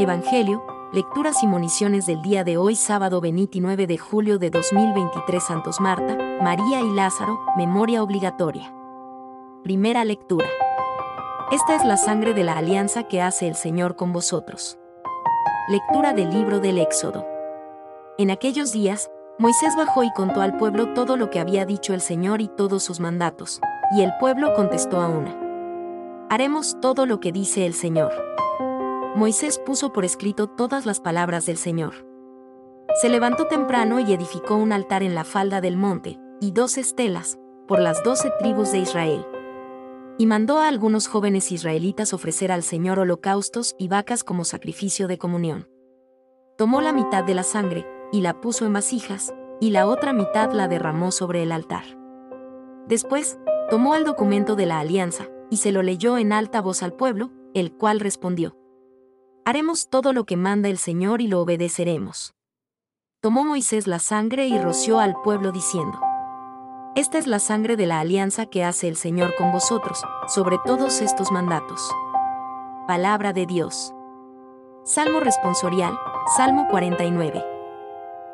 Evangelio, 0.00 0.64
lecturas 0.92 1.42
y 1.42 1.48
municiones 1.48 2.06
del 2.06 2.22
día 2.22 2.44
de 2.44 2.56
hoy 2.56 2.76
sábado 2.76 3.20
29 3.20 3.88
de 3.88 3.98
julio 3.98 4.38
de 4.38 4.48
2023 4.48 5.42
Santos 5.42 5.80
Marta, 5.80 6.16
María 6.40 6.80
y 6.82 6.90
Lázaro, 6.92 7.40
memoria 7.56 8.04
obligatoria. 8.04 8.72
Primera 9.64 10.04
lectura. 10.04 10.46
Esta 11.50 11.74
es 11.74 11.84
la 11.84 11.96
sangre 11.96 12.32
de 12.32 12.44
la 12.44 12.56
alianza 12.56 13.08
que 13.08 13.20
hace 13.20 13.48
el 13.48 13.56
Señor 13.56 13.96
con 13.96 14.12
vosotros. 14.12 14.78
Lectura 15.66 16.12
del 16.12 16.30
libro 16.30 16.60
del 16.60 16.78
Éxodo. 16.78 17.26
En 18.18 18.30
aquellos 18.30 18.70
días, 18.70 19.10
Moisés 19.40 19.74
bajó 19.76 20.04
y 20.04 20.12
contó 20.12 20.42
al 20.42 20.56
pueblo 20.58 20.94
todo 20.94 21.16
lo 21.16 21.28
que 21.28 21.40
había 21.40 21.66
dicho 21.66 21.92
el 21.92 22.02
Señor 22.02 22.40
y 22.40 22.46
todos 22.46 22.84
sus 22.84 23.00
mandatos, 23.00 23.60
y 23.96 24.02
el 24.02 24.12
pueblo 24.20 24.54
contestó 24.54 25.00
a 25.00 25.08
una. 25.08 25.36
Haremos 26.30 26.76
todo 26.80 27.04
lo 27.04 27.18
que 27.18 27.32
dice 27.32 27.66
el 27.66 27.74
Señor. 27.74 28.12
Moisés 29.16 29.58
puso 29.58 29.92
por 29.92 30.04
escrito 30.04 30.48
todas 30.48 30.86
las 30.86 31.00
palabras 31.00 31.46
del 31.46 31.56
Señor. 31.56 32.06
Se 33.00 33.08
levantó 33.08 33.46
temprano 33.46 34.00
y 34.00 34.12
edificó 34.12 34.56
un 34.56 34.72
altar 34.72 35.02
en 35.02 35.14
la 35.14 35.24
falda 35.24 35.60
del 35.60 35.76
monte, 35.76 36.18
y 36.40 36.52
dos 36.52 36.78
estelas, 36.78 37.38
por 37.66 37.80
las 37.80 38.02
doce 38.04 38.30
tribus 38.38 38.72
de 38.72 38.78
Israel. 38.78 39.26
Y 40.18 40.26
mandó 40.26 40.58
a 40.58 40.68
algunos 40.68 41.08
jóvenes 41.08 41.52
israelitas 41.52 42.12
ofrecer 42.12 42.52
al 42.52 42.62
Señor 42.62 42.98
holocaustos 42.98 43.74
y 43.78 43.88
vacas 43.88 44.24
como 44.24 44.44
sacrificio 44.44 45.08
de 45.08 45.18
comunión. 45.18 45.68
Tomó 46.56 46.80
la 46.80 46.92
mitad 46.92 47.24
de 47.24 47.34
la 47.34 47.44
sangre, 47.44 47.86
y 48.12 48.20
la 48.20 48.40
puso 48.40 48.66
en 48.66 48.72
vasijas, 48.72 49.32
y 49.60 49.70
la 49.70 49.86
otra 49.86 50.12
mitad 50.12 50.52
la 50.52 50.68
derramó 50.68 51.12
sobre 51.12 51.42
el 51.42 51.52
altar. 51.52 51.84
Después, 52.88 53.38
tomó 53.70 53.94
el 53.94 54.04
documento 54.04 54.54
de 54.54 54.66
la 54.66 54.80
alianza, 54.80 55.28
y 55.50 55.58
se 55.58 55.72
lo 55.72 55.82
leyó 55.82 56.18
en 56.18 56.32
alta 56.32 56.60
voz 56.60 56.82
al 56.82 56.92
pueblo, 56.92 57.30
el 57.54 57.72
cual 57.72 58.00
respondió. 58.00 58.57
Haremos 59.48 59.88
todo 59.88 60.12
lo 60.12 60.26
que 60.26 60.36
manda 60.36 60.68
el 60.68 60.76
Señor 60.76 61.22
y 61.22 61.26
lo 61.26 61.40
obedeceremos. 61.40 62.34
Tomó 63.22 63.46
Moisés 63.46 63.86
la 63.86 63.98
sangre 63.98 64.46
y 64.46 64.58
roció 64.58 64.98
al 64.98 65.14
pueblo 65.22 65.52
diciendo, 65.52 65.98
Esta 66.94 67.16
es 67.16 67.26
la 67.26 67.38
sangre 67.38 67.78
de 67.78 67.86
la 67.86 67.98
alianza 67.98 68.44
que 68.44 68.62
hace 68.62 68.88
el 68.88 68.96
Señor 68.96 69.34
con 69.36 69.50
vosotros, 69.50 70.02
sobre 70.26 70.58
todos 70.66 71.00
estos 71.00 71.32
mandatos. 71.32 71.80
Palabra 72.86 73.32
de 73.32 73.46
Dios. 73.46 73.94
Salmo 74.84 75.18
responsorial, 75.18 75.98
Salmo 76.36 76.66
49. 76.68 77.42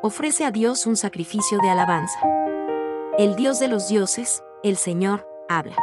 Ofrece 0.01 0.43
a 0.43 0.51
Dios 0.51 0.85
un 0.85 0.97
sacrificio 0.97 1.59
de 1.59 1.69
alabanza. 1.69 2.19
El 3.17 3.37
Dios 3.37 3.61
de 3.61 3.69
los 3.69 3.87
dioses, 3.87 4.43
el 4.63 4.75
Señor, 4.75 5.25
habla 5.47 5.77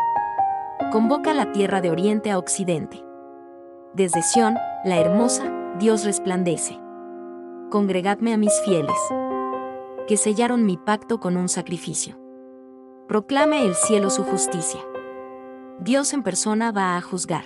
convoca 0.91 1.33
la 1.33 1.52
tierra 1.52 1.80
de 1.80 1.91
oriente 1.91 2.30
a 2.30 2.36
occidente. 2.36 3.02
Desde 3.94 4.22
Sión, 4.22 4.56
la 4.86 4.98
hermosa, 4.98 5.76
Dios 5.78 6.04
resplandece. 6.06 6.80
Congregadme 7.70 8.32
a 8.32 8.38
mis 8.38 8.58
fieles, 8.64 8.96
que 10.06 10.16
sellaron 10.16 10.64
mi 10.64 10.78
pacto 10.78 11.20
con 11.20 11.36
un 11.36 11.50
sacrificio. 11.50 12.16
Proclame 13.06 13.66
el 13.66 13.74
cielo 13.74 14.08
su 14.08 14.24
justicia. 14.24 14.80
Dios 15.80 16.14
en 16.14 16.22
persona 16.22 16.72
va 16.72 16.96
a 16.96 17.02
juzgar. 17.02 17.44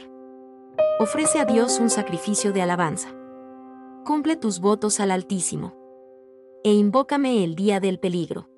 Ofrece 1.00 1.40
a 1.40 1.46
Dios 1.46 1.80
un 1.80 1.90
sacrificio 1.90 2.52
de 2.52 2.62
alabanza. 2.62 3.08
Cumple 4.04 4.36
tus 4.36 4.60
votos 4.60 5.00
al 5.00 5.10
Altísimo. 5.10 5.74
E 6.62 6.72
invócame 6.72 7.42
el 7.42 7.56
día 7.56 7.80
del 7.80 7.98
peligro. 7.98 8.48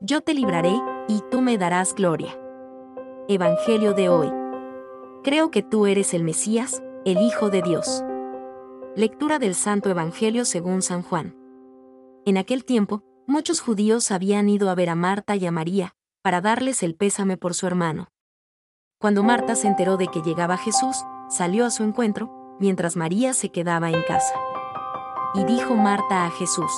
Yo 0.00 0.20
te 0.20 0.32
libraré, 0.32 0.80
y 1.08 1.22
tú 1.28 1.40
me 1.40 1.58
darás 1.58 1.92
gloria. 1.92 2.38
Evangelio 3.26 3.94
de 3.94 4.08
hoy. 4.08 4.30
Creo 5.24 5.50
que 5.50 5.64
tú 5.64 5.86
eres 5.86 6.14
el 6.14 6.22
Mesías, 6.22 6.80
el 7.04 7.18
Hijo 7.18 7.48
de 7.48 7.62
Dios. 7.62 8.04
Lectura 8.94 9.38
del 9.38 9.54
Santo 9.54 9.88
Evangelio 9.88 10.44
según 10.44 10.82
San 10.82 11.02
Juan. 11.02 11.34
En 12.26 12.36
aquel 12.36 12.64
tiempo, 12.64 13.02
muchos 13.26 13.60
judíos 13.60 14.10
habían 14.10 14.48
ido 14.48 14.68
a 14.68 14.74
ver 14.74 14.90
a 14.90 14.94
Marta 14.94 15.34
y 15.36 15.46
a 15.46 15.50
María, 15.50 15.94
para 16.22 16.40
darles 16.40 16.82
el 16.82 16.94
pésame 16.94 17.36
por 17.36 17.54
su 17.54 17.66
hermano. 17.66 18.08
Cuando 18.98 19.22
Marta 19.22 19.54
se 19.54 19.66
enteró 19.66 19.96
de 19.96 20.08
que 20.08 20.20
llegaba 20.20 20.58
Jesús, 20.58 21.04
salió 21.28 21.64
a 21.64 21.70
su 21.70 21.84
encuentro, 21.84 22.56
mientras 22.60 22.96
María 22.96 23.32
se 23.32 23.50
quedaba 23.50 23.90
en 23.90 24.02
casa. 24.02 24.34
Y 25.34 25.44
dijo 25.44 25.74
Marta 25.74 26.26
a 26.26 26.30
Jesús, 26.30 26.70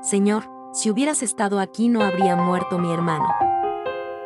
Señor, 0.00 0.50
si 0.72 0.90
hubieras 0.90 1.22
estado 1.22 1.60
aquí 1.60 1.88
no 1.88 2.02
habría 2.02 2.34
muerto 2.34 2.78
mi 2.78 2.92
hermano 2.92 3.28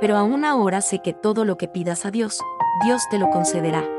pero 0.01 0.17
aún 0.17 0.45
ahora 0.45 0.81
sé 0.81 1.01
que 1.01 1.13
todo 1.13 1.45
lo 1.45 1.57
que 1.57 1.69
pidas 1.69 2.05
a 2.05 2.11
Dios, 2.11 2.41
Dios 2.85 3.03
te 3.11 3.19
lo 3.19 3.31
concederá. 3.31 3.96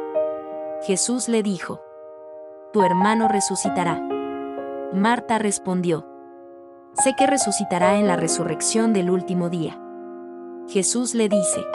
Jesús 0.84 1.28
le 1.28 1.44
dijo, 1.44 1.82
Tu 2.72 2.82
hermano 2.84 3.28
resucitará. 3.28 4.00
Marta 4.94 5.40
respondió, 5.40 6.08
Sé 6.94 7.14
que 7.18 7.28
resucitará 7.28 8.00
en 8.00 8.08
la 8.08 8.16
resurrección 8.16 8.94
del 8.94 9.10
último 9.10 9.50
día. 9.50 9.82
Jesús 10.68 11.16
le 11.16 11.30
dice, 11.30 11.66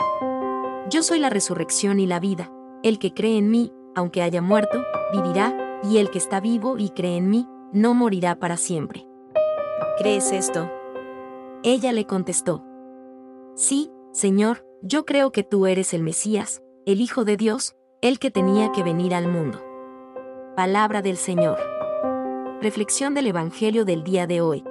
Yo 0.89 1.03
soy 1.03 1.19
la 1.19 1.29
resurrección 1.29 1.99
y 1.99 2.07
la 2.07 2.19
vida, 2.19 2.49
el 2.81 2.99
que 2.99 3.13
cree 3.13 3.37
en 3.37 3.49
mí, 3.49 3.73
aunque 3.95 4.21
haya 4.21 4.41
muerto, 4.41 4.83
vivirá, 5.11 5.79
y 5.83 5.97
el 5.97 6.09
que 6.09 6.17
está 6.17 6.39
vivo 6.39 6.77
y 6.77 6.89
cree 6.89 7.17
en 7.17 7.29
mí, 7.29 7.47
no 7.73 7.93
morirá 7.93 8.39
para 8.39 8.57
siempre. 8.57 9.05
¿Crees 9.97 10.31
esto? 10.31 10.69
Ella 11.63 11.91
le 11.91 12.05
contestó, 12.05 12.63
Sí, 13.55 13.91
Señor, 14.11 14.65
yo 14.81 15.05
creo 15.05 15.31
que 15.31 15.43
tú 15.43 15.67
eres 15.67 15.93
el 15.93 16.03
Mesías, 16.03 16.63
el 16.85 17.01
Hijo 17.01 17.25
de 17.25 17.37
Dios, 17.37 17.75
el 18.03 18.19
que 18.19 18.31
tenía 18.31 18.69
que 18.73 18.83
venir 18.83 19.15
al 19.15 19.29
mundo. 19.29 19.63
Palabra 20.57 21.01
del 21.01 21.15
Señor. 21.15 21.57
Reflexión 22.61 23.13
del 23.13 23.27
Evangelio 23.27 23.85
del 23.85 24.03
día 24.03 24.27
de 24.27 24.41
hoy. 24.41 24.65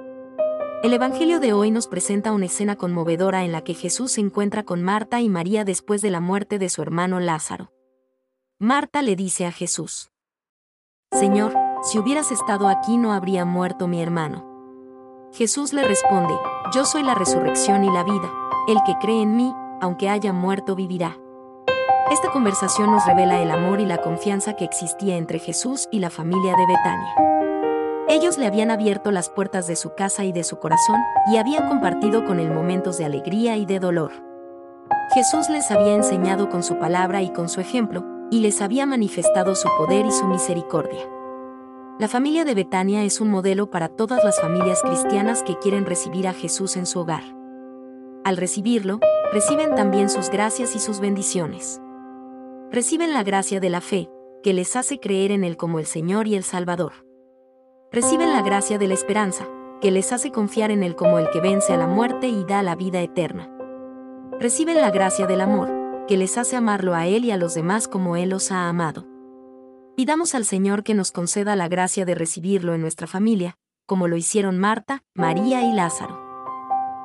El 0.83 0.93
Evangelio 0.93 1.39
de 1.39 1.51
hoy 1.51 1.71
nos 1.71 1.87
presenta 1.87 2.31
una 2.31 2.45
escena 2.45 2.75
conmovedora 2.75 3.43
en 3.43 3.51
la 3.51 3.63
que 3.63 3.73
Jesús 3.73 4.11
se 4.11 4.21
encuentra 4.21 4.61
con 4.61 4.83
Marta 4.83 5.19
y 5.19 5.29
María 5.29 5.65
después 5.65 6.03
de 6.03 6.11
la 6.11 6.19
muerte 6.19 6.59
de 6.59 6.69
su 6.69 6.83
hermano 6.83 7.19
Lázaro. 7.19 7.71
Marta 8.59 9.01
le 9.01 9.15
dice 9.15 9.47
a 9.47 9.51
Jesús, 9.51 10.11
Señor, 11.11 11.55
si 11.81 11.97
hubieras 11.97 12.31
estado 12.31 12.67
aquí 12.67 12.97
no 12.97 13.13
habría 13.13 13.45
muerto 13.45 13.87
mi 13.87 13.99
hermano. 13.99 14.47
Jesús 15.33 15.73
le 15.73 15.83
responde, 15.83 16.35
Yo 16.71 16.85
soy 16.85 17.01
la 17.01 17.15
resurrección 17.15 17.83
y 17.83 17.91
la 17.91 18.03
vida 18.03 18.31
el 18.67 18.77
que 18.85 18.93
cree 19.01 19.23
en 19.23 19.35
mí, 19.35 19.51
aunque 19.81 20.07
haya 20.07 20.33
muerto, 20.33 20.75
vivirá. 20.75 21.17
Esta 22.11 22.31
conversación 22.31 22.91
nos 22.91 23.05
revela 23.05 23.41
el 23.41 23.49
amor 23.49 23.79
y 23.79 23.85
la 23.85 23.99
confianza 23.99 24.55
que 24.55 24.65
existía 24.65 25.15
entre 25.15 25.39
Jesús 25.39 25.87
y 25.89 25.99
la 25.99 26.09
familia 26.09 26.55
de 26.55 26.67
Betania. 26.67 27.15
Ellos 28.09 28.37
le 28.37 28.45
habían 28.45 28.71
abierto 28.71 29.11
las 29.11 29.29
puertas 29.29 29.67
de 29.67 29.75
su 29.75 29.95
casa 29.95 30.25
y 30.25 30.31
de 30.31 30.43
su 30.43 30.59
corazón, 30.59 30.99
y 31.31 31.37
habían 31.37 31.67
compartido 31.67 32.25
con 32.25 32.39
él 32.39 32.51
momentos 32.51 32.97
de 32.97 33.05
alegría 33.05 33.55
y 33.55 33.65
de 33.65 33.79
dolor. 33.79 34.11
Jesús 35.13 35.49
les 35.49 35.71
había 35.71 35.95
enseñado 35.95 36.49
con 36.49 36.61
su 36.61 36.77
palabra 36.77 37.21
y 37.21 37.31
con 37.31 37.47
su 37.47 37.61
ejemplo, 37.61 38.05
y 38.29 38.41
les 38.41 38.61
había 38.61 38.85
manifestado 38.85 39.55
su 39.55 39.69
poder 39.77 40.05
y 40.05 40.11
su 40.11 40.27
misericordia. 40.27 41.09
La 41.99 42.07
familia 42.07 42.43
de 42.43 42.53
Betania 42.53 43.03
es 43.03 43.21
un 43.21 43.29
modelo 43.29 43.69
para 43.69 43.87
todas 43.87 44.23
las 44.23 44.41
familias 44.41 44.81
cristianas 44.81 45.41
que 45.41 45.57
quieren 45.57 45.85
recibir 45.85 46.27
a 46.27 46.33
Jesús 46.33 46.75
en 46.75 46.85
su 46.85 46.99
hogar 46.99 47.23
al 48.23 48.37
recibirlo, 48.37 48.99
reciben 49.31 49.75
también 49.75 50.09
sus 50.09 50.29
gracias 50.29 50.75
y 50.75 50.79
sus 50.79 50.99
bendiciones. 50.99 51.81
Reciben 52.73 53.13
la 53.13 53.23
gracia 53.23 53.61
de 53.61 53.69
la 53.69 53.79
fe, 53.79 54.09
que 54.43 54.51
les 54.51 54.75
hace 54.75 54.99
creer 54.99 55.31
en 55.31 55.45
Él 55.45 55.55
como 55.55 55.79
el 55.79 55.85
Señor 55.85 56.27
y 56.27 56.35
el 56.35 56.43
Salvador. 56.43 56.91
Reciben 57.91 58.33
la 58.33 58.41
gracia 58.41 58.77
de 58.77 58.89
la 58.89 58.95
esperanza, 58.95 59.47
que 59.79 59.91
les 59.91 60.11
hace 60.11 60.31
confiar 60.31 60.71
en 60.71 60.83
Él 60.83 60.95
como 60.95 61.19
el 61.19 61.29
que 61.29 61.39
vence 61.39 61.71
a 61.71 61.77
la 61.77 61.87
muerte 61.87 62.27
y 62.27 62.43
da 62.43 62.61
la 62.63 62.75
vida 62.75 62.99
eterna. 62.99 63.49
Reciben 64.39 64.81
la 64.81 64.91
gracia 64.91 65.27
del 65.27 65.39
amor, 65.39 66.05
que 66.07 66.17
les 66.17 66.37
hace 66.37 66.57
amarlo 66.57 66.93
a 66.93 67.07
Él 67.07 67.23
y 67.23 67.31
a 67.31 67.37
los 67.37 67.53
demás 67.53 67.87
como 67.87 68.17
Él 68.17 68.31
los 68.31 68.51
ha 68.51 68.67
amado. 68.67 69.07
Pidamos 69.95 70.35
al 70.35 70.43
Señor 70.43 70.83
que 70.83 70.95
nos 70.95 71.13
conceda 71.13 71.55
la 71.55 71.69
gracia 71.69 72.03
de 72.03 72.15
recibirlo 72.15 72.73
en 72.73 72.81
nuestra 72.81 73.07
familia, 73.07 73.55
como 73.85 74.09
lo 74.09 74.17
hicieron 74.17 74.57
Marta, 74.57 75.03
María 75.13 75.61
y 75.61 75.71
Lázaro 75.71 76.33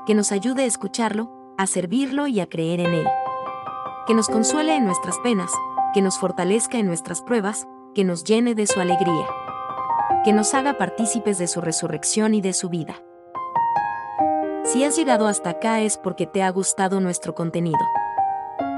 que 0.08 0.14
nos 0.14 0.32
ayude 0.32 0.62
a 0.62 0.64
escucharlo, 0.64 1.30
a 1.58 1.66
servirlo 1.66 2.28
y 2.28 2.40
a 2.40 2.48
creer 2.48 2.80
en 2.80 2.94
Él. 2.94 3.06
Que 4.06 4.14
nos 4.14 4.28
consuele 4.28 4.74
en 4.74 4.86
nuestras 4.86 5.18
penas, 5.18 5.52
que 5.98 6.02
nos 6.02 6.20
fortalezca 6.20 6.78
en 6.78 6.86
nuestras 6.86 7.22
pruebas, 7.22 7.66
que 7.92 8.04
nos 8.04 8.22
llene 8.22 8.54
de 8.54 8.68
su 8.68 8.78
alegría. 8.78 9.26
Que 10.24 10.32
nos 10.32 10.54
haga 10.54 10.78
partícipes 10.78 11.38
de 11.38 11.48
su 11.48 11.60
resurrección 11.60 12.34
y 12.34 12.40
de 12.40 12.52
su 12.52 12.68
vida. 12.68 13.02
Si 14.62 14.84
has 14.84 14.96
llegado 14.96 15.26
hasta 15.26 15.50
acá 15.50 15.80
es 15.80 15.98
porque 15.98 16.24
te 16.24 16.44
ha 16.44 16.50
gustado 16.50 17.00
nuestro 17.00 17.34
contenido. 17.34 17.80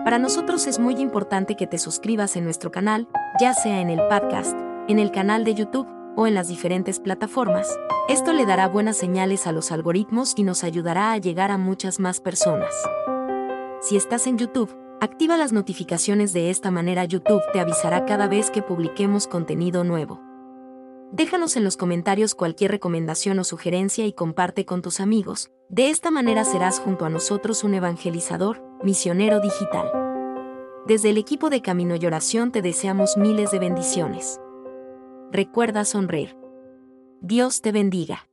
Para 0.02 0.18
nosotros 0.18 0.66
es 0.66 0.78
muy 0.78 0.94
importante 0.94 1.56
que 1.56 1.66
te 1.66 1.76
suscribas 1.76 2.36
en 2.36 2.44
nuestro 2.44 2.70
canal, 2.70 3.06
ya 3.38 3.52
sea 3.52 3.82
en 3.82 3.90
el 3.90 4.00
podcast, 4.08 4.58
en 4.88 4.98
el 4.98 5.10
canal 5.10 5.44
de 5.44 5.52
YouTube 5.52 5.88
o 6.16 6.26
en 6.26 6.32
las 6.32 6.48
diferentes 6.48 7.00
plataformas, 7.00 7.68
esto 8.08 8.32
le 8.32 8.46
dará 8.46 8.66
buenas 8.66 8.96
señales 8.96 9.46
a 9.46 9.52
los 9.52 9.72
algoritmos 9.72 10.32
y 10.38 10.42
nos 10.42 10.64
ayudará 10.64 11.12
a 11.12 11.18
llegar 11.18 11.50
a 11.50 11.58
muchas 11.58 12.00
más 12.00 12.18
personas. 12.18 12.74
Si 13.82 13.98
estás 13.98 14.26
en 14.26 14.38
YouTube, 14.38 14.74
activa 15.00 15.36
las 15.36 15.52
notificaciones 15.52 16.32
de 16.32 16.50
esta 16.50 16.70
manera 16.70 17.04
YouTube 17.04 17.42
te 17.52 17.60
avisará 17.60 18.04
cada 18.04 18.28
vez 18.28 18.50
que 18.50 18.62
publiquemos 18.62 19.26
contenido 19.26 19.84
nuevo. 19.84 20.20
Déjanos 21.12 21.56
en 21.56 21.64
los 21.64 21.76
comentarios 21.76 22.34
cualquier 22.34 22.70
recomendación 22.70 23.38
o 23.40 23.44
sugerencia 23.44 24.06
y 24.06 24.12
comparte 24.12 24.64
con 24.64 24.80
tus 24.80 25.00
amigos. 25.00 25.50
De 25.68 25.90
esta 25.90 26.10
manera 26.10 26.44
serás 26.44 26.78
junto 26.78 27.04
a 27.04 27.10
nosotros 27.10 27.64
un 27.64 27.74
evangelizador, 27.74 28.62
misionero 28.84 29.40
digital. 29.40 29.90
Desde 30.86 31.10
el 31.10 31.18
equipo 31.18 31.50
de 31.50 31.62
Camino 31.62 31.96
y 31.96 32.06
Oración 32.06 32.52
te 32.52 32.62
deseamos 32.62 33.16
miles 33.16 33.50
de 33.50 33.58
bendiciones. 33.58 34.40
Recuerda 35.32 35.84
sonreír. 35.84 36.36
Dios 37.20 37.60
te 37.60 37.72
bendiga. 37.72 38.29